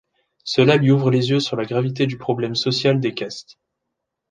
[0.43, 3.59] Cela lui ouvre les yeux sur la gravité du problème social des castes.